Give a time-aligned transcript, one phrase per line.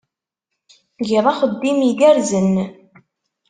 [0.97, 2.53] Tgiḍ axeddim igerrzen.